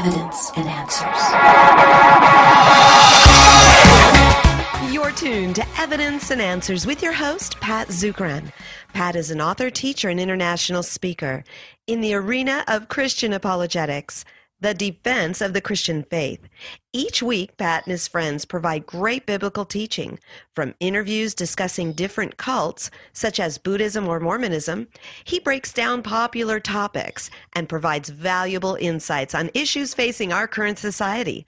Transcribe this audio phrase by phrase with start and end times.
[0.00, 1.20] evidence and answers.
[4.94, 8.50] You're tuned to Evidence and Answers with your host, Pat Zukeran.
[8.94, 11.44] Pat is an author, teacher, and international speaker
[11.86, 14.24] in the arena of Christian apologetics
[14.60, 16.40] the defense of the Christian faith.
[16.92, 20.18] Each week, Pat and his friends provide great biblical teaching
[20.52, 24.88] from interviews discussing different cults, such as Buddhism or Mormonism.
[25.24, 31.46] He breaks down popular topics and provides valuable insights on issues facing our current society.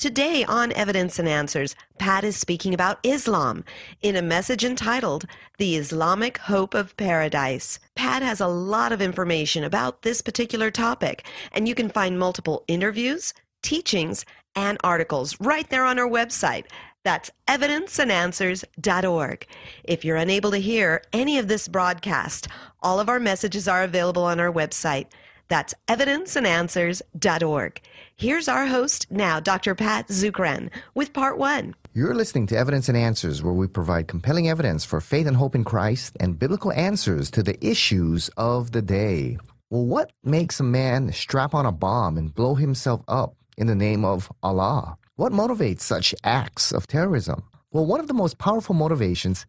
[0.00, 3.66] Today on Evidence and Answers, Pat is speaking about Islam
[4.00, 5.26] in a message entitled
[5.58, 7.78] The Islamic Hope of Paradise.
[7.96, 12.64] Pat has a lot of information about this particular topic, and you can find multiple
[12.66, 14.24] interviews, teachings,
[14.56, 16.64] and articles right there on our website.
[17.04, 19.46] That's evidenceandanswers.org.
[19.84, 22.48] If you're unable to hear any of this broadcast,
[22.82, 25.08] all of our messages are available on our website.
[25.48, 27.82] That's evidenceandanswers.org.
[28.20, 29.74] Here's our host now, Dr.
[29.74, 31.74] Pat Zukeran, with part one.
[31.94, 35.54] You're listening to Evidence and Answers, where we provide compelling evidence for faith and hope
[35.54, 39.38] in Christ and biblical answers to the issues of the day.
[39.70, 43.74] Well, what makes a man strap on a bomb and blow himself up in the
[43.74, 44.98] name of Allah?
[45.16, 47.42] What motivates such acts of terrorism?
[47.72, 49.46] Well, one of the most powerful motivations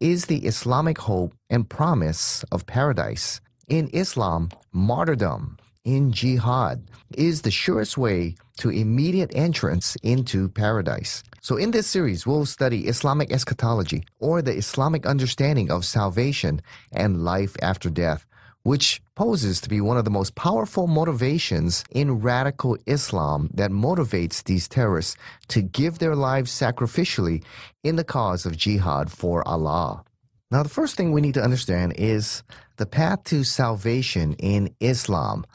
[0.00, 3.40] is the Islamic hope and promise of paradise.
[3.66, 11.22] In Islam, martyrdom in jihad is the surest way to immediate entrance into paradise.
[11.40, 16.60] So, in this series, we'll study Islamic eschatology or the Islamic understanding of salvation
[16.92, 18.24] and life after death,
[18.62, 24.44] which poses to be one of the most powerful motivations in radical Islam that motivates
[24.44, 25.16] these terrorists
[25.48, 27.42] to give their lives sacrificially
[27.82, 30.04] in the cause of jihad for Allah.
[30.52, 32.42] Now, the first thing we need to understand is
[32.76, 35.46] the path to salvation in Islam.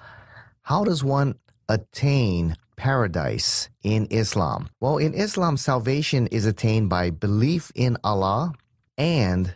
[0.68, 1.36] How does one
[1.70, 4.68] attain paradise in Islam?
[4.82, 8.52] Well, in Islam, salvation is attained by belief in Allah
[8.98, 9.56] and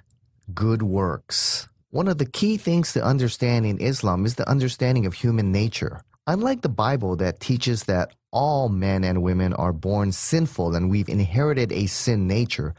[0.54, 1.68] good works.
[1.90, 6.00] One of the key things to understand in Islam is the understanding of human nature.
[6.28, 11.10] Unlike the Bible that teaches that all men and women are born sinful and we've
[11.10, 12.74] inherited a sin nature,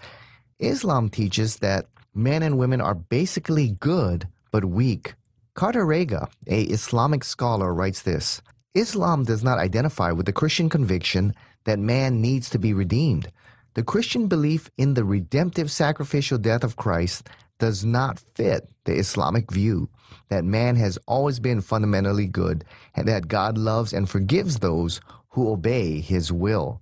[0.58, 1.84] Islam teaches that
[2.14, 5.16] men and women are basically good but weak
[5.54, 8.40] Carter Rega, a Islamic scholar, writes this
[8.74, 13.30] Islam does not identify with the Christian conviction that man needs to be redeemed.
[13.74, 19.52] The Christian belief in the redemptive sacrificial death of Christ does not fit the Islamic
[19.52, 19.90] view
[20.30, 22.64] that man has always been fundamentally good
[22.94, 26.80] and that God loves and forgives those who obey his will.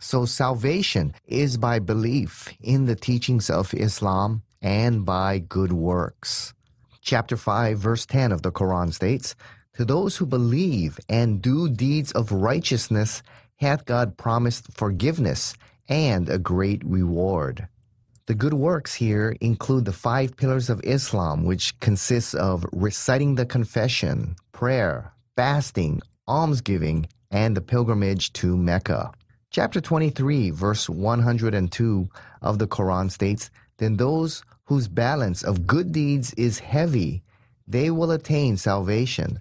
[0.00, 6.52] So salvation is by belief in the teachings of Islam and by good works.
[7.08, 9.34] Chapter 5, verse 10 of the Quran states,
[9.76, 13.22] To those who believe and do deeds of righteousness
[13.56, 15.54] hath God promised forgiveness
[15.88, 17.66] and a great reward.
[18.26, 23.46] The good works here include the five pillars of Islam, which consists of reciting the
[23.46, 29.12] confession, prayer, fasting, almsgiving, and the pilgrimage to Mecca.
[29.50, 32.06] Chapter 23, verse 102
[32.42, 37.22] of the Quran states, Then those whose balance of good deeds is heavy,
[37.66, 39.40] they will attain salvation.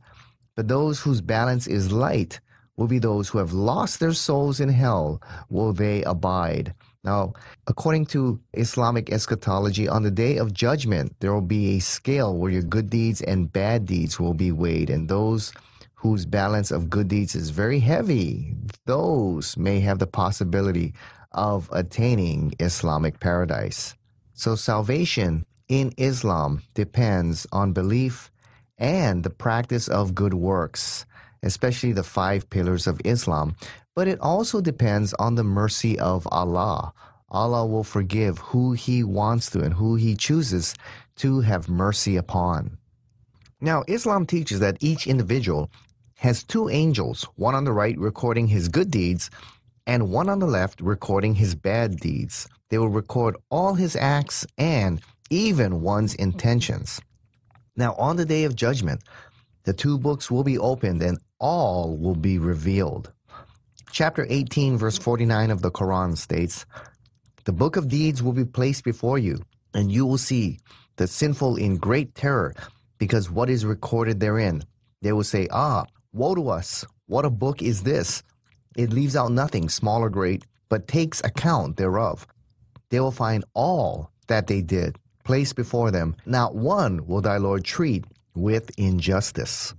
[0.56, 2.40] But those whose balance is light
[2.78, 6.74] will be those who have lost their souls in hell, will they abide.
[7.04, 7.34] Now,
[7.66, 12.52] according to Islamic eschatology, on the day of judgment, there will be a scale where
[12.52, 15.52] your good deeds and bad deeds will be weighed, and those
[15.96, 18.54] whose balance of good deeds is very heavy,
[18.86, 20.94] those may have the possibility
[21.32, 23.97] of attaining Islamic paradise.
[24.38, 28.30] So salvation in Islam depends on belief
[28.78, 31.08] and the practice of good works,
[31.42, 33.56] especially the five pillars of Islam.
[33.96, 36.94] But it also depends on the mercy of Allah.
[37.32, 40.76] Allah will forgive who He wants to and who He chooses
[41.16, 42.78] to have mercy upon.
[43.60, 45.72] Now, Islam teaches that each individual
[46.18, 49.32] has two angels, one on the right recording his good deeds,
[49.88, 52.48] and one on the left recording his bad deeds.
[52.70, 57.02] They will record all his acts and even one's intentions.
[57.78, 59.02] Now, on the day of judgment,
[59.64, 63.14] the two books will be opened and all will be revealed.
[63.92, 66.66] Chapter 18, verse 49 of the Quran states
[67.46, 69.42] The book of deeds will be placed before you,
[69.74, 70.60] and you will see
[70.98, 72.54] the sinful in great terror,
[72.98, 74.64] because what is recorded therein.
[75.02, 76.86] They will say, Ah, woe to us!
[77.06, 78.24] What a book is this!
[78.78, 82.26] It leaves out nothing, small or great, but takes account thereof
[82.90, 86.16] they will find all that they did placed before them.
[86.26, 89.74] Not one will thy Lord treat with injustice.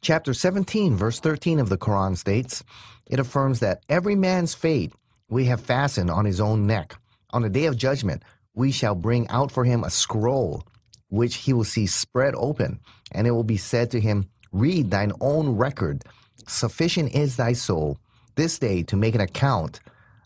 [0.00, 2.62] Chapter 17, verse 13 of the Quran states,
[3.06, 4.92] it affirms that every man's fate
[5.28, 6.96] we have fastened on his own neck.
[7.30, 8.22] On the day of judgment,
[8.54, 10.62] we shall bring out for him a scroll,
[11.08, 12.78] which he will see spread open,
[13.10, 16.04] and it will be said to him, Read thine own record.
[16.46, 17.98] Sufficient is thy soul
[18.36, 19.80] this day to make an account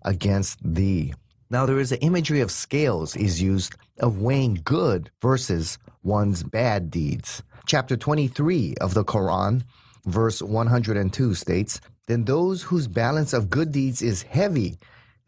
[0.05, 1.15] against thee.
[1.49, 6.91] Now, there is an imagery of scales is used of weighing good versus one's bad
[6.91, 7.43] deeds.
[7.67, 9.63] Chapter 23 of the Quran,
[10.07, 14.79] verse 102 states, Then those whose balance of good deeds is heavy,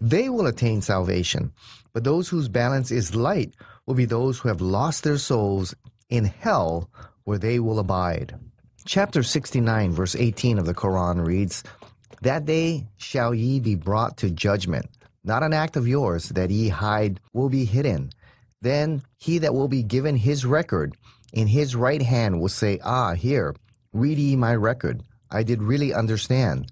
[0.00, 1.52] they will attain salvation.
[1.92, 3.54] But those whose balance is light
[3.86, 5.74] will be those who have lost their souls
[6.08, 6.88] in hell
[7.24, 8.38] where they will abide.
[8.84, 11.62] Chapter 69, verse 18 of the Quran reads,
[12.20, 14.86] That day shall ye be brought to judgment.
[15.24, 18.10] Not an act of yours that ye hide will be hidden.
[18.60, 20.96] Then he that will be given his record
[21.32, 23.54] in his right hand will say, Ah, here,
[23.92, 25.02] read ye my record.
[25.30, 26.70] I did really understand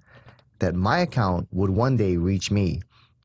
[0.59, 2.83] that my account would one day reach me,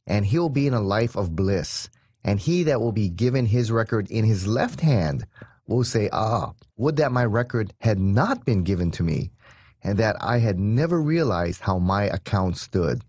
[0.08, 1.90] and he'll be in a life of bliss.
[2.24, 5.28] And he that will be given his record in his left hand
[5.68, 9.32] will say, Ah, would that my record had not been given to me,
[9.86, 13.04] and that I had never realized how my account stood.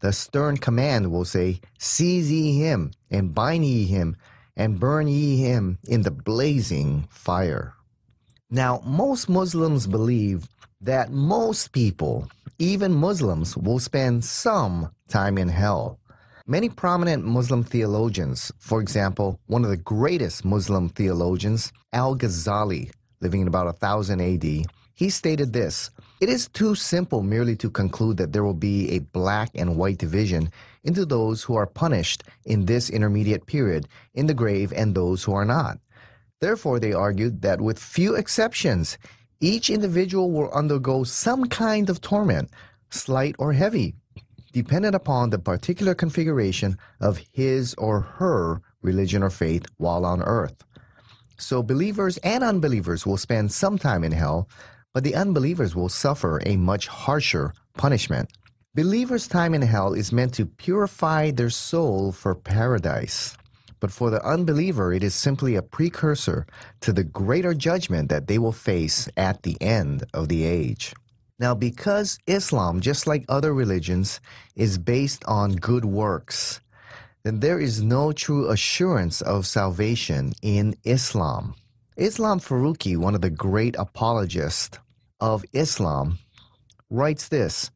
[0.00, 4.16] The stern command will say, Seize ye him, and bind ye him,
[4.56, 7.74] and burn ye him in the blazing fire.
[8.50, 10.48] Now, most Muslims believe
[10.80, 15.98] that most people, even Muslims, will spend some time in hell.
[16.46, 22.90] Many prominent Muslim theologians, for example, one of the greatest Muslim theologians, Al Ghazali,
[23.20, 24.66] living in about 1000 AD,
[24.96, 25.90] he stated this
[26.20, 29.98] It is too simple merely to conclude that there will be a black and white
[29.98, 30.50] division
[30.84, 35.34] into those who are punished in this intermediate period in the grave and those who
[35.34, 35.78] are not.
[36.40, 38.96] Therefore, they argued that with few exceptions,
[39.40, 42.50] each individual will undergo some kind of torment,
[42.88, 43.94] slight or heavy,
[44.52, 50.64] dependent upon the particular configuration of his or her religion or faith while on earth.
[51.36, 54.48] So believers and unbelievers will spend some time in hell,
[54.96, 58.30] but the unbelievers will suffer a much harsher punishment.
[58.74, 63.36] Believers' time in hell is meant to purify their soul for paradise.
[63.78, 66.46] But for the unbeliever, it is simply a precursor
[66.80, 70.94] to the greater judgment that they will face at the end of the age.
[71.38, 74.18] Now, because Islam, just like other religions,
[74.54, 76.62] is based on good works,
[77.22, 81.54] then there is no true assurance of salvation in Islam.
[81.98, 84.78] Ismail Faruqi, one of the great apologists
[85.20, 86.18] of Islam,
[86.90, 87.70] writes this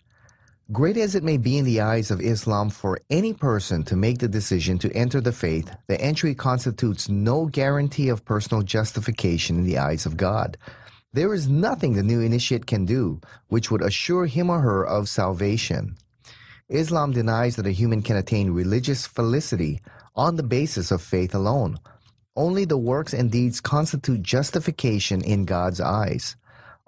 [0.72, 4.18] Great as it may be in the eyes of Islam for any person to make
[4.18, 9.64] the decision to enter the faith, the entry constitutes no guarantee of personal justification in
[9.64, 10.56] the eyes of God.
[11.12, 15.08] There is nothing the new initiate can do which would assure him or her of
[15.08, 15.96] salvation.
[16.68, 19.80] Islam denies that a human can attain religious felicity
[20.14, 21.78] on the basis of faith alone.
[22.36, 26.36] Only the works and deeds constitute justification in God's eyes.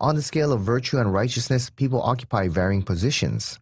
[0.03, 3.61] On the scale of virtue and righteousness, people occupy varying positions.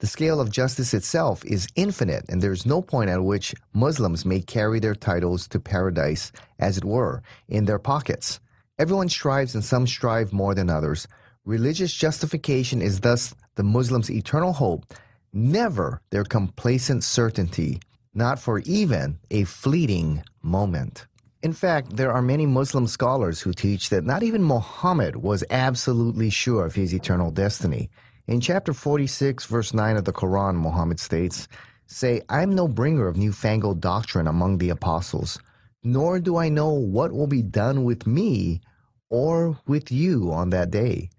[0.00, 4.26] The scale of justice itself is infinite, and there is no point at which Muslims
[4.26, 8.40] may carry their titles to paradise, as it were, in their pockets.
[8.80, 11.06] Everyone strives and some strive more than others.
[11.44, 14.92] Religious justification is thus the Muslim's eternal hope,
[15.32, 17.78] never their complacent certainty,
[18.12, 21.06] not for even a fleeting moment.
[21.44, 26.30] In fact, there are many Muslim scholars who teach that not even Muhammad was absolutely
[26.30, 27.90] sure of his eternal destiny.
[28.26, 31.46] In chapter 46, verse 9 of the Quran, Muhammad states,
[31.86, 35.38] Say, I am no bringer of newfangled doctrine among the apostles
[35.84, 38.62] nor do I know what will be done with me
[39.10, 41.10] or with you on that day.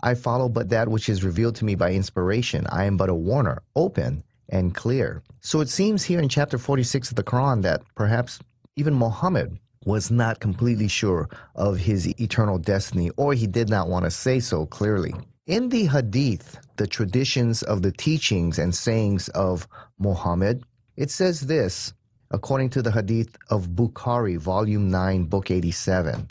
[0.00, 2.66] I follow but that which is revealed to me by inspiration.
[2.70, 5.22] I am but a warner, open and clear.
[5.40, 8.38] So it seems here in chapter 46 of the Quran that perhaps
[8.76, 14.04] even Muhammad was not completely sure of his eternal destiny, or he did not want
[14.04, 15.12] to say so clearly.
[15.46, 19.66] In the Hadith, the traditions of the teachings and sayings of
[19.98, 20.64] Muhammad,
[20.96, 21.92] it says this
[22.32, 26.28] according to the hadith of Bukhari, volume 9, book 87.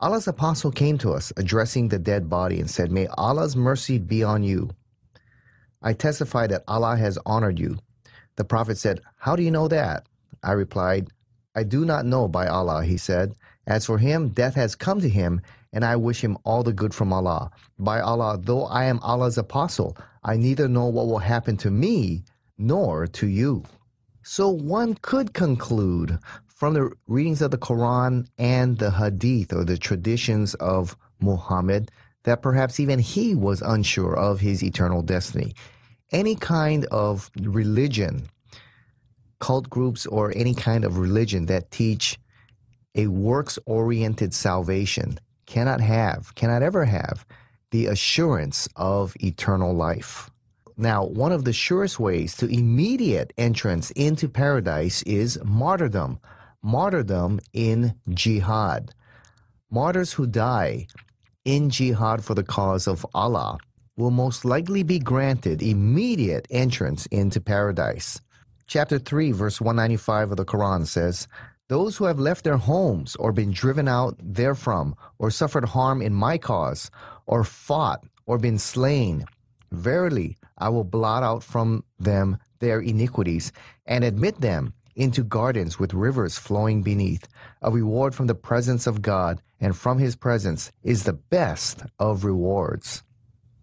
[0.00, 4.22] Allah's apostle came to us, addressing the dead body, and said, May Allah's mercy be
[4.22, 4.70] on you.
[5.80, 7.78] I testify that Allah has honored you.
[8.36, 10.06] The Prophet said, How do you know that?
[10.42, 11.08] I replied,
[11.54, 13.34] I do not know by Allah, he said.
[13.66, 15.40] As for him, death has come to him,
[15.72, 17.50] and I wish him all the good from Allah.
[17.78, 22.24] By Allah, though I am Allah's apostle, I neither know what will happen to me
[22.58, 23.64] nor to you.
[24.22, 29.76] So one could conclude from the readings of the Quran and the Hadith or the
[29.76, 31.90] traditions of Muhammad
[32.24, 35.54] that perhaps even he was unsure of his eternal destiny.
[36.12, 38.28] Any kind of religion,
[39.42, 42.16] cult groups, or any kind of religion that teach
[42.94, 47.26] a works oriented salvation cannot have, cannot ever have,
[47.72, 50.30] the assurance of eternal life.
[50.76, 56.20] Now, one of the surest ways to immediate entrance into paradise is martyrdom.
[56.62, 58.92] Martyrdom in jihad.
[59.70, 60.86] Martyrs who die
[61.44, 63.58] in jihad for the cause of Allah
[63.96, 68.20] will most likely be granted immediate entrance into paradise.
[68.72, 71.28] Chapter 3, verse 195 of the Quran says,
[71.68, 76.14] Those who have left their homes or been driven out therefrom, or suffered harm in
[76.14, 76.90] my cause,
[77.26, 79.26] or fought, or been slain,
[79.72, 83.52] verily I will blot out from them their iniquities,
[83.84, 87.28] and admit them into gardens with rivers flowing beneath.
[87.60, 92.24] A reward from the presence of God and from his presence is the best of
[92.24, 93.02] rewards.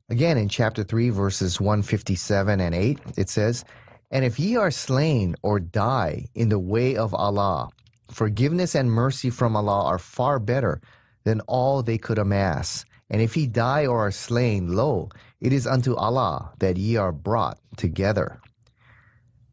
[0.08, 3.66] Again, in chapter 3, verses 157 and 8, it says,
[4.12, 7.70] And if ye are slain or die in the way of Allah,
[8.10, 10.82] forgiveness and mercy from Allah are far better
[11.24, 12.86] than all they could amass.
[13.10, 15.10] And if ye die or are slain, lo,
[15.42, 18.40] it is unto Allah that ye are brought together.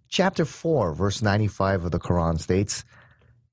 [0.09, 2.85] Chapter 4, verse 95 of the Quran states,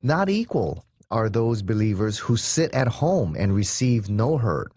[0.01, 4.71] Not equal are those believers who sit at home and receive no hurt,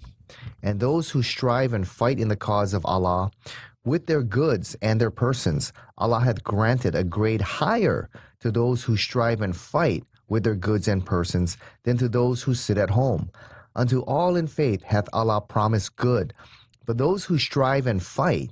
[0.62, 3.30] and those who strive and fight in the cause of Allah
[3.86, 5.72] with their goods and their persons.
[5.96, 10.88] Allah hath granted a grade higher to those who strive and fight with their goods
[10.88, 13.30] and persons than to those who sit at home.
[13.74, 16.34] Unto all in faith hath Allah promised good,
[16.84, 18.50] but those who strive and fight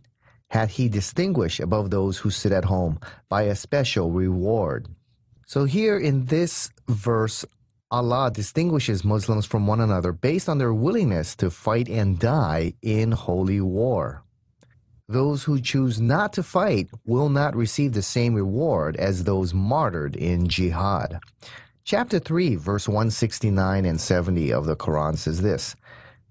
[0.51, 2.99] hath he distinguished above those who sit at home
[3.29, 4.89] by a special reward.
[5.47, 7.45] So, here in this verse,
[7.91, 13.13] Allah distinguishes Muslims from one another based on their willingness to fight and die in
[13.13, 14.24] holy war.
[15.09, 20.17] Those who choose not to fight will not receive the same reward as those martyred
[20.17, 21.21] in jihad.
[21.85, 25.77] Chapter 3, verse 169 and 70 of the Quran says this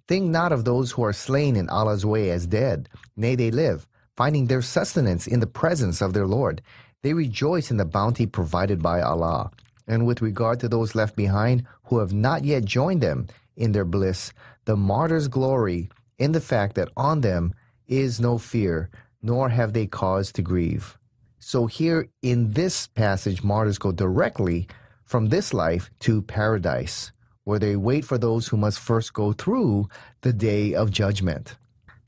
[0.08, 3.88] Think not of those who are slain in Allah's way as dead, nay, they live
[4.16, 6.62] finding their sustenance in the presence of their Lord.
[7.02, 9.52] They rejoice in the bounty provided by Allah.
[9.88, 13.28] And with regard to those left behind who have not yet joined them
[13.58, 14.32] in their bliss,
[14.66, 17.54] the martyrs glory in the fact that on them
[17.88, 18.90] is no fear,
[19.22, 20.98] nor have they cause to grieve.
[21.40, 24.68] So, here in this passage, martyrs go directly
[25.06, 27.12] from this life to paradise,
[27.44, 29.90] where they wait for those who must first go through
[30.22, 31.56] the day of judgment.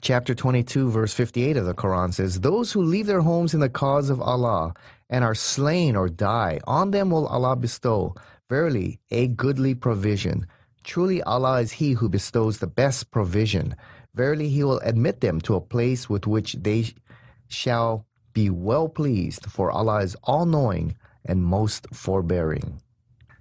[0.01, 3.69] Chapter 22, verse 58 of the Quran says, Those who leave their homes in the
[3.69, 4.73] cause of Allah
[5.09, 8.15] and are slain or die, on them will Allah bestow,
[8.49, 10.47] verily, a goodly provision.
[10.83, 13.75] Truly, Allah is He who bestows the best provision.
[14.15, 16.93] Verily, He will admit them to a place with which they
[17.47, 20.95] shall be well pleased, for Allah is all knowing
[21.25, 22.81] and most forbearing.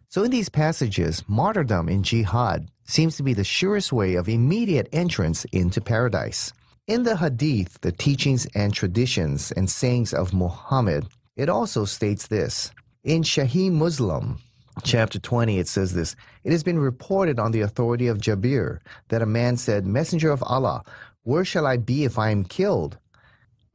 [0.08, 4.88] So, in these passages, martyrdom in jihad seems to be the surest way of immediate
[4.92, 6.52] entrance into paradise.
[6.86, 12.70] In the Hadith, the teachings and traditions and sayings of Muhammad, it also states this.
[13.02, 14.38] In Sahih Muslim,
[14.82, 19.22] chapter 20, it says this It has been reported on the authority of Jabir that
[19.22, 20.82] a man said, Messenger of Allah,
[21.22, 22.98] where shall I be if I am killed?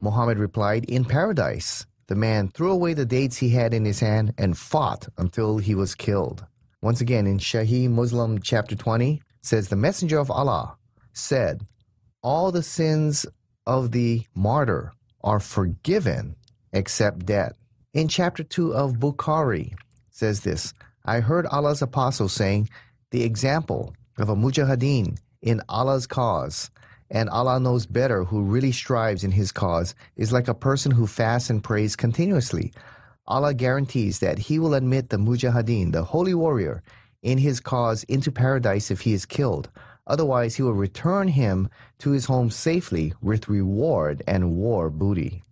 [0.00, 1.86] Muhammad replied, In paradise.
[2.06, 5.76] The man threw away the dates he had in his hand and fought until he
[5.76, 6.44] was killed.
[6.82, 10.76] Once again, in Sahih Muslim chapter 20, says, The Messenger of Allah
[11.12, 11.62] said,
[12.20, 13.26] All the sins
[13.64, 14.92] of the martyr
[15.22, 16.34] are forgiven
[16.72, 17.54] except debt.
[17.94, 19.74] In chapter 2 of Bukhari,
[20.10, 20.74] says this,
[21.10, 22.68] I heard Allah's apostle saying,
[23.10, 26.70] The example of a mujahideen in Allah's cause,
[27.10, 31.08] and Allah knows better who really strives in his cause, is like a person who
[31.08, 32.72] fasts and prays continuously.
[33.26, 36.80] Allah guarantees that He will admit the mujahideen, the holy warrior,
[37.22, 39.68] in his cause into paradise if he is killed.
[40.06, 45.42] Otherwise, He will return him to his home safely with reward and war booty.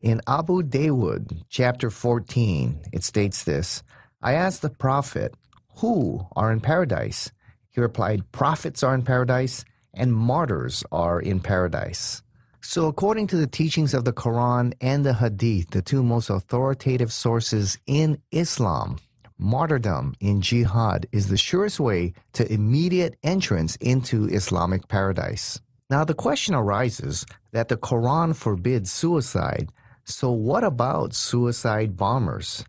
[0.00, 3.82] In Abu Dawood, chapter 14, it states this
[4.22, 5.34] I asked the Prophet,
[5.76, 7.32] Who are in paradise?
[7.70, 12.22] He replied, Prophets are in paradise, and martyrs are in paradise.
[12.60, 17.10] So, according to the teachings of the Quran and the Hadith, the two most authoritative
[17.10, 18.98] sources in Islam,
[19.38, 25.58] martyrdom in jihad is the surest way to immediate entrance into Islamic paradise.
[25.88, 29.70] Now, the question arises that the Quran forbids suicide,
[30.04, 32.64] so what about suicide bombers?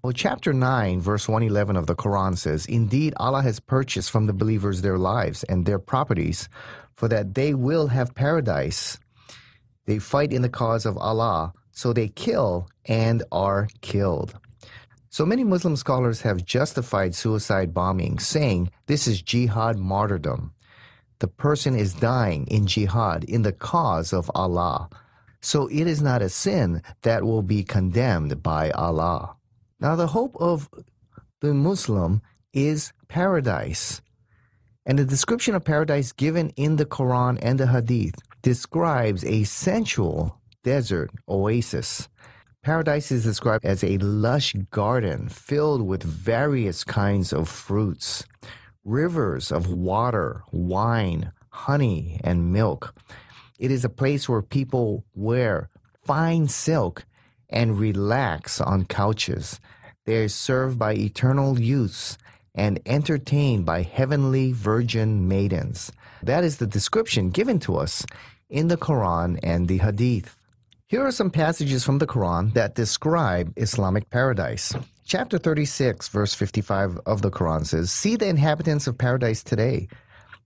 [0.00, 4.32] Well, chapter 9, verse 111 of the Quran says, Indeed, Allah has purchased from the
[4.32, 6.48] believers their lives and their properties
[6.94, 8.98] for that they will have paradise.
[9.86, 14.38] They fight in the cause of Allah, so they kill and are killed.
[15.10, 20.52] So many Muslim scholars have justified suicide bombing, saying this is jihad martyrdom.
[21.18, 24.90] The person is dying in jihad in the cause of Allah.
[25.40, 29.34] So it is not a sin that will be condemned by Allah.
[29.80, 30.68] Now, the hope of
[31.40, 34.00] the Muslim is paradise.
[34.84, 40.40] And the description of paradise given in the Quran and the Hadith describes a sensual
[40.64, 42.08] desert oasis.
[42.62, 48.24] Paradise is described as a lush garden filled with various kinds of fruits,
[48.84, 52.94] rivers of water, wine, honey, and milk.
[53.58, 55.70] It is a place where people wear
[56.04, 57.04] fine silk
[57.48, 59.60] and relax on couches.
[60.06, 62.18] They are served by eternal youths
[62.54, 65.92] and entertained by heavenly virgin maidens.
[66.22, 68.04] That is the description given to us
[68.50, 70.36] in the Quran and the Hadith.
[70.88, 74.74] Here are some passages from the Quran that describe Islamic paradise.
[75.04, 79.88] Chapter 36, verse 55 of the Quran says, See the inhabitants of paradise today.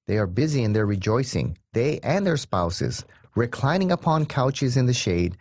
[0.07, 3.05] They are busy in their rejoicing, they and their spouses,
[3.37, 5.37] reclining upon couches in the shade.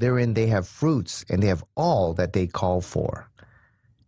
[0.00, 3.28] Therein they have fruits, and they have all that they call for.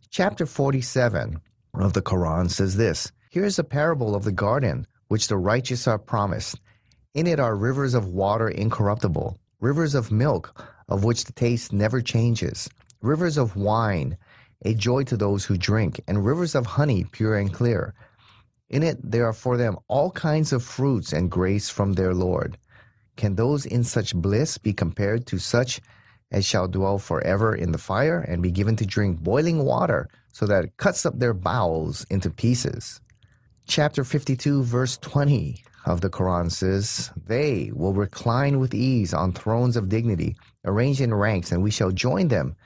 [0.09, 1.39] Chapter 47,
[1.75, 5.87] of the Quran says this Here is a parable of the garden which the righteous
[5.87, 6.59] are promised.
[7.13, 12.01] In it are rivers of water incorruptible, rivers of milk of which the taste never
[12.01, 12.71] changes,
[13.03, 14.17] rivers of wine,
[14.65, 17.93] a joy to those who drink, and rivers of honey pure and clear.
[18.71, 22.57] In it there are for them all kinds of fruits and grace from their Lord.
[23.17, 25.81] Can those in such bliss be compared to such
[26.33, 30.47] as shall dwell forever in the fire and be given to drink boiling water so
[30.47, 33.01] that it cuts up their bowels into pieces.
[33.67, 39.77] Chapter 52, verse 20 of the Quran says, They will recline with ease on thrones
[39.77, 42.57] of dignity, arranged in ranks, and we shall join them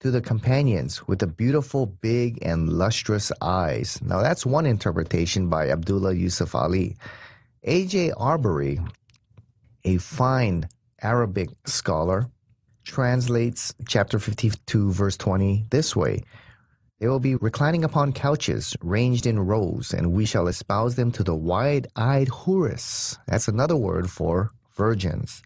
[0.00, 4.00] to the companions with the beautiful, big, and lustrous eyes.
[4.02, 6.96] Now, that's one interpretation by Abdullah Yusuf Ali.
[7.64, 8.12] A.J.
[8.12, 8.82] Arberry,
[9.84, 10.68] a fine
[11.02, 12.28] Arabic scholar,
[12.84, 16.22] translates chapter 52, verse 20 this way
[17.00, 21.24] they will be reclining upon couches ranged in rows, and we shall espouse them to
[21.24, 23.16] the wide eyed houris.
[23.26, 25.42] That's another word for virgins.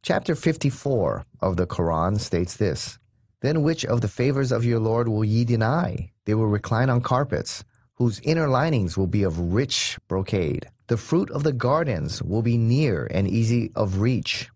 [0.00, 2.98] Chapter 54 of the Quran states this
[3.42, 6.12] Then which of the favors of your Lord will ye deny?
[6.24, 7.62] They will recline on carpets,
[7.96, 10.68] whose inner linings will be of rich brocade.
[10.86, 14.48] The fruit of the gardens will be near and easy of reach.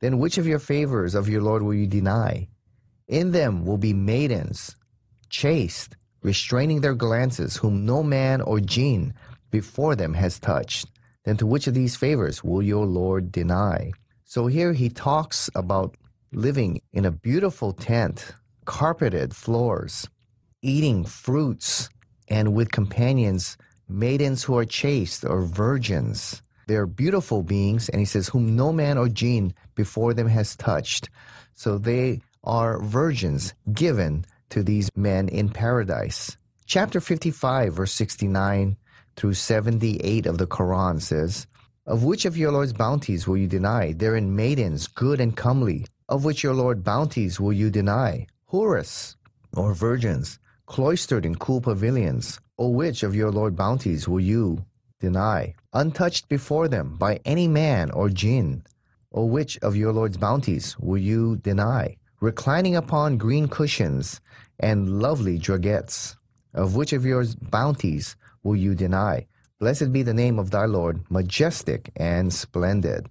[0.00, 2.48] Then which of your favors of your Lord will you deny?
[3.06, 4.76] In them will be maidens
[5.30, 9.14] chaste, restraining their glances, whom no man or jinn
[9.50, 10.86] before them has touched,
[11.24, 13.92] then to which of these favors will your Lord deny?
[14.24, 15.96] So here he talks about
[16.32, 20.08] living in a beautiful tent, carpeted floors,
[20.62, 21.88] eating fruits,
[22.28, 23.56] and with companions,
[23.88, 26.42] maidens who are chaste or virgins.
[26.66, 31.08] They're beautiful beings, and he says, whom no man or jinn before them has touched.
[31.54, 36.36] So they are virgins given to these men in paradise.
[36.66, 38.76] Chapter 55, verse 69
[39.16, 41.46] through 78 of the Quran says,
[41.86, 43.92] Of which of your Lord's bounties will you deny?
[43.92, 45.86] Therein maidens, good and comely.
[46.08, 48.26] Of which your Lord bounties will you deny?
[48.52, 49.16] Houris,
[49.56, 50.38] or virgins,
[50.68, 52.40] cloistered in cool pavilions.
[52.58, 54.64] O which of your Lord bounties will you
[55.00, 55.54] deny?
[55.72, 58.62] Untouched before them by any man or jinn.
[59.12, 61.96] O which of your Lord's bounties will you deny?
[62.20, 64.20] reclining upon green cushions
[64.58, 66.16] and lovely druggets.
[66.54, 69.26] Of which of your bounties will you deny?
[69.60, 73.08] Blessed be the name of thy Lord, majestic and splendid.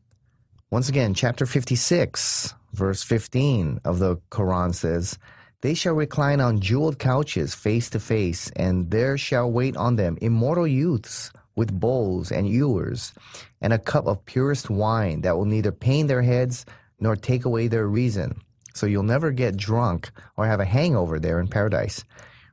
[0.71, 5.17] Once again, chapter 56, verse 15 of the Quran says,
[5.61, 10.17] They shall recline on jeweled couches face to face, and there shall wait on them
[10.21, 13.13] immortal youths with bowls and ewers,
[13.61, 16.65] and a cup of purest wine that will neither pain their heads
[16.99, 18.41] nor take away their reason
[18.77, 22.03] so you'll never get drunk or have a hangover there in paradise.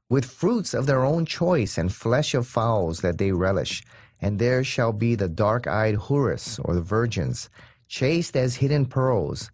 [0.09, 3.85] With fruits of their own choice and flesh of fowls that they relish,
[4.21, 7.51] and there shall be the dark eyed houris, or the virgins,
[7.89, 9.51] chaste as hidden pearls,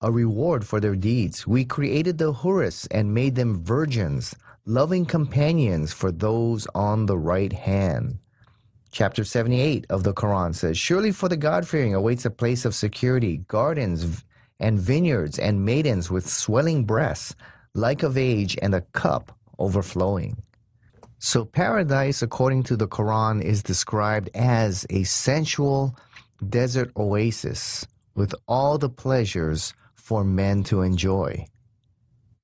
[0.00, 1.46] a reward for their deeds.
[1.46, 4.34] We created the houris and made them virgins,
[4.66, 8.18] loving companions for those on the right hand.
[8.90, 12.74] Chapter 78 of the Quran says, Surely for the God fearing awaits a place of
[12.74, 14.22] security, gardens,
[14.60, 17.34] and vineyards and maidens with swelling breasts,
[17.74, 20.36] like of age, and a cup overflowing.
[21.18, 25.96] So, paradise, according to the Quran, is described as a sensual
[26.48, 31.46] desert oasis with all the pleasures for men to enjoy.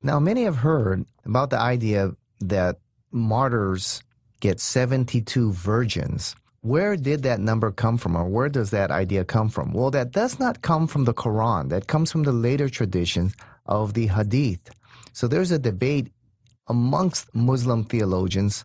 [0.03, 2.79] Now, many have heard about the idea that
[3.12, 4.03] martyrs
[4.40, 6.35] get 72 virgins.
[6.62, 9.75] Where did that number come from, or where does that idea come from?
[9.75, 11.68] Well, that does not come from the Quran.
[11.68, 13.35] That comes from the later traditions
[13.66, 14.70] of the Hadith.
[15.12, 16.09] So there's a debate
[16.66, 18.64] amongst Muslim theologians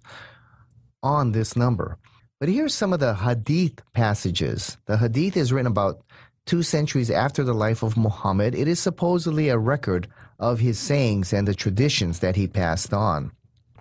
[1.03, 1.97] on this number.
[2.39, 4.77] But here's some of the Hadith passages.
[4.85, 6.04] The Hadith is written about
[6.45, 8.55] two centuries after the life of Muhammad.
[8.55, 10.07] It is supposedly a record
[10.39, 13.31] of his sayings and the traditions that he passed on.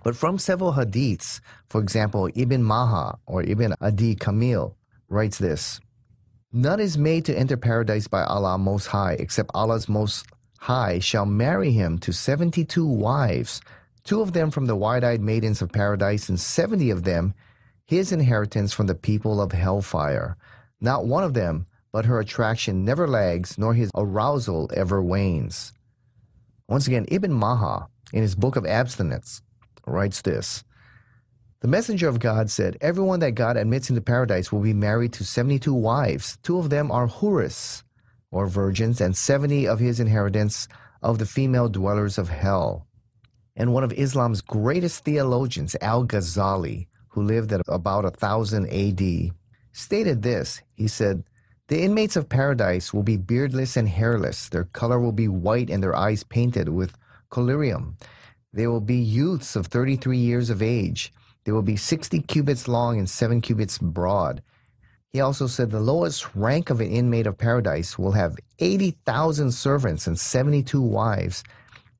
[0.03, 4.75] But from several hadiths, for example, Ibn Majah or Ibn Adi Kamil
[5.09, 5.79] writes this
[6.53, 10.25] None is made to enter paradise by Allah Most High, except Allah's Most
[10.59, 13.61] High shall marry him to 72 wives,
[14.03, 17.33] two of them from the wide eyed maidens of paradise, and 70 of them
[17.85, 20.37] his inheritance from the people of hellfire.
[20.81, 25.71] Not one of them, but her attraction never lags, nor his arousal ever wanes.
[26.67, 29.41] Once again, Ibn Majah, in his book of abstinence,
[29.87, 30.65] writes this
[31.61, 35.23] The messenger of God said, Everyone that God admits into paradise will be married to
[35.23, 36.37] 72 wives.
[36.43, 37.83] Two of them are houris,
[38.29, 40.67] or virgins, and 70 of his inheritance
[41.01, 42.85] of the female dwellers of hell.
[43.55, 49.31] And one of Islam's greatest theologians, Al Ghazali, who lived at about 1000 AD,
[49.71, 50.61] stated this.
[50.75, 51.23] He said,
[51.67, 54.49] The inmates of paradise will be beardless and hairless.
[54.49, 56.95] Their color will be white and their eyes painted with
[57.31, 57.95] collyrium.
[58.53, 61.11] They will be youths of 33 years of age.
[61.43, 64.43] They will be 60 cubits long and 7 cubits broad.
[65.11, 70.05] He also said the lowest rank of an inmate of paradise will have 80,000 servants
[70.05, 71.43] and 72 wives.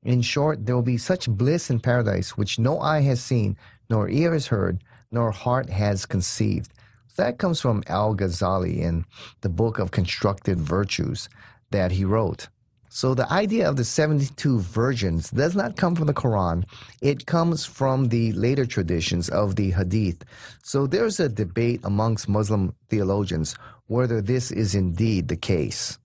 [0.04, 3.56] In short, there will be such bliss in paradise which no eye has seen,
[3.90, 6.72] nor ear has heard, nor heart has conceived.
[7.16, 9.04] That comes from Al Ghazali in
[9.40, 11.28] the book of Constructed Virtues
[11.70, 12.48] that he wrote.
[12.88, 16.64] So the idea of the 72 virgins does not come from the Quran.
[17.02, 20.24] It comes from the later traditions of the Hadith.
[20.62, 23.54] So there's a debate amongst Muslim theologians
[23.88, 25.98] whether this is indeed the case.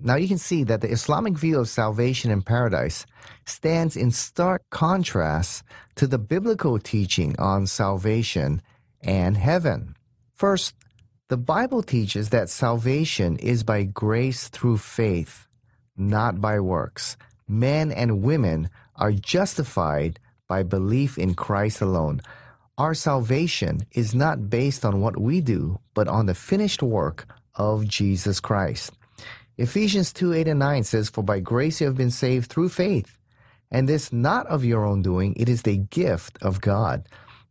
[0.00, 3.04] Now you can see that the Islamic view of salvation and paradise
[3.44, 5.64] stands in stark contrast
[5.96, 8.62] to the biblical teaching on salvation
[9.02, 9.96] and heaven.
[10.38, 10.76] First,
[11.26, 15.48] the Bible teaches that salvation is by grace through faith
[15.98, 17.16] not by works.
[17.48, 22.20] Men and women are justified by belief in Christ alone.
[22.78, 27.88] Our salvation is not based on what we do, but on the finished work of
[27.88, 28.92] Jesus Christ.
[29.56, 33.18] Ephesians 2 8 and 9 says, For by grace you have been saved through faith,
[33.72, 37.08] and this not of your own doing, it is the gift of God,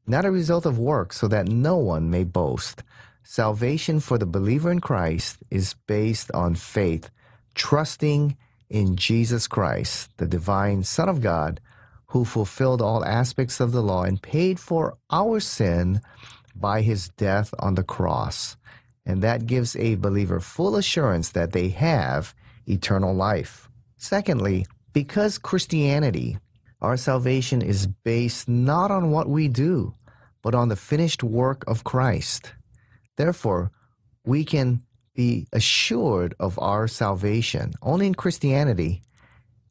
[0.07, 2.83] not a result of works, so that no one may boast.
[3.23, 7.09] Salvation for the believer in Christ is based on faith,
[7.55, 8.37] trusting
[8.69, 11.59] in Jesus Christ, the divine Son of God,
[12.07, 16.01] who fulfilled all aspects of the law and paid for our sin
[16.55, 18.55] by his death on the cross.
[19.05, 22.33] And that gives a believer full assurance that they have
[22.65, 23.69] eternal life.
[23.97, 26.37] Secondly, because Christianity,
[26.81, 29.93] our salvation is based not on what we do,
[30.41, 32.53] but on the finished work of Christ.
[33.15, 33.71] Therefore,
[34.25, 34.83] we can
[35.15, 37.73] be assured of our salvation.
[37.81, 39.01] Only in Christianity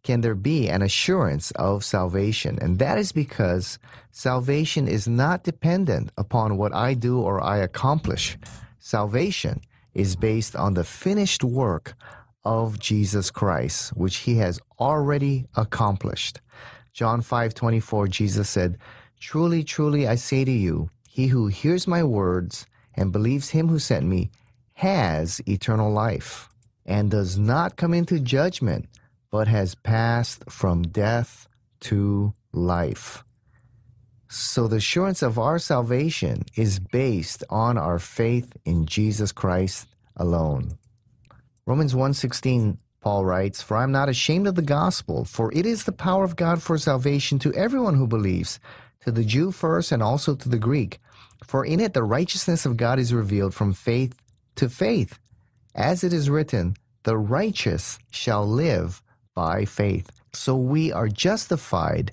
[0.02, 2.58] can there be an assurance of salvation.
[2.60, 3.78] And that is because
[4.10, 8.36] salvation is not dependent upon what I do or I accomplish.
[8.78, 9.60] Salvation
[9.94, 11.94] is based on the finished work
[12.44, 16.40] of Jesus Christ, which he has already accomplished.
[16.96, 18.78] John 5:24 Jesus said,
[19.20, 23.78] "Truly, truly I say to you, he who hears my words and believes him who
[23.78, 24.30] sent me
[24.72, 26.48] has eternal life
[26.86, 28.88] and does not come into judgment,
[29.30, 31.46] but has passed from death
[31.80, 33.22] to life.
[34.28, 40.78] So the assurance of our salvation is based on our faith in Jesus Christ alone.
[41.66, 45.84] Romans 1:16 Paul writes, "For I am not ashamed of the gospel, for it is
[45.84, 48.58] the power of God for salvation to everyone who believes,
[49.04, 50.98] to the Jew first and also to the Greek.
[51.44, 54.20] For in it the righteousness of God is revealed from faith
[54.56, 55.20] to faith.
[55.72, 59.00] As it is written, the righteous shall live
[59.36, 60.10] by faith.
[60.32, 62.10] So we are justified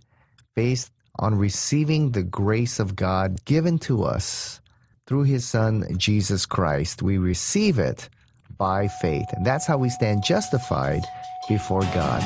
[0.54, 4.62] based on receiving the grace of God given to us
[5.08, 7.02] through his son Jesus Christ.
[7.02, 8.10] We receive it
[8.58, 9.28] by faith.
[9.34, 11.06] And that's how we stand justified
[11.48, 12.22] before God.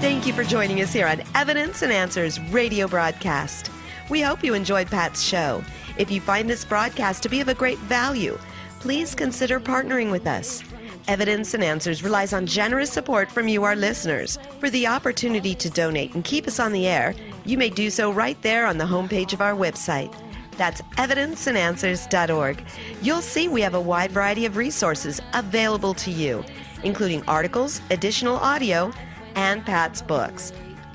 [0.00, 3.70] Thank you for joining us here on Evidence and Answers radio broadcast.
[4.08, 5.64] We hope you enjoyed Pat's show.
[5.98, 8.38] If you find this broadcast to be of a great value,
[8.80, 10.62] please consider partnering with us.
[11.08, 14.38] Evidence and Answers relies on generous support from you, our listeners.
[14.58, 18.10] For the opportunity to donate and keep us on the air, you may do so
[18.10, 20.12] right there on the homepage of our website.
[20.56, 22.64] That's evidenceandanswers.org.
[23.02, 26.44] You'll see we have a wide variety of resources available to you,
[26.82, 28.92] including articles, additional audio,
[29.34, 30.52] and Pat's books.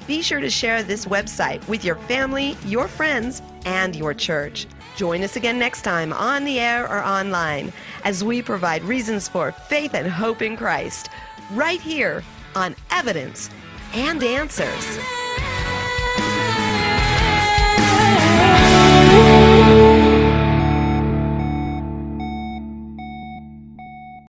[0.08, 4.68] Be sure to share this website with your family, your friends, and your church.
[4.96, 7.72] Join us again next time on the air or online
[8.04, 11.10] as we provide reasons for faith and hope in Christ
[11.52, 12.24] right here
[12.56, 13.50] on Evidence
[13.94, 14.98] and Answers.